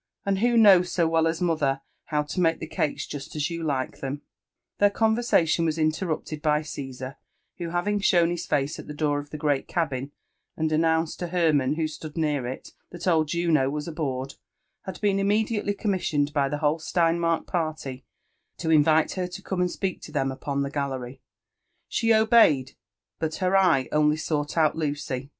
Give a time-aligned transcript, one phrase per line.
[0.25, 3.61] —and who knows so well as mother bow to make the cakeg juat as you
[3.63, 4.21] like them Y*
[4.79, 7.17] Their conversation wag leterrupted by Caogar,
[7.59, 10.11] who having ghown his face at the door of the great cabin,
[10.57, 14.33] and anoouaced to Hermann, who stood near it, that old Juno was aboard,
[14.85, 18.03] had been immediately ^on^ missioned by the whole Steinmark party
[18.57, 21.21] to ioivite her to eome and H^eak to them upon the gallery.
[21.87, 22.71] She obeyed,
[23.19, 25.29] but her eye ODly aeught out Lucy.